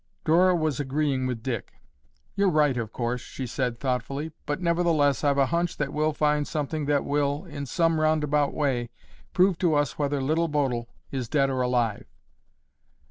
[0.25, 1.73] Dora was agreeing with Dick.
[2.33, 6.47] "You're right of course," she said thoughtfully, "but, nevertheless I've a hunch that we'll find
[6.47, 8.89] something that will, in some roundabout way,
[9.31, 12.07] prove to us whether Little Bodil is dead or alive."